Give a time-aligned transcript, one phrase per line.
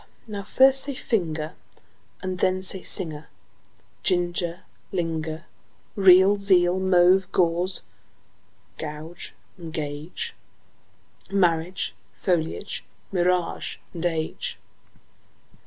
[0.27, 1.53] )Now first say: finger,
[2.23, 3.29] And then: singer,
[4.01, 5.43] ginger, linger.
[5.95, 7.83] Real, zeal; mauve, gauze
[8.79, 9.29] and
[9.71, 10.33] gauge;
[11.29, 14.57] Marriage, foliage, mirage, age.